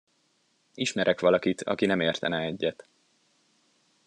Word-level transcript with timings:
Ismerek 0.73 1.19
valakit, 1.19 1.61
aki 1.61 1.85
nem 1.85 1.99
értene 1.99 2.37
egyet. 2.39 2.87